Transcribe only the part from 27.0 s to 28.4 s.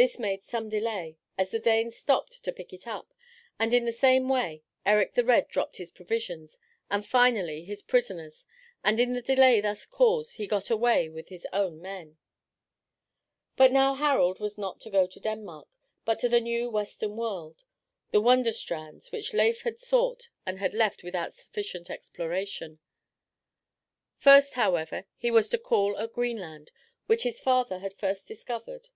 which his father had first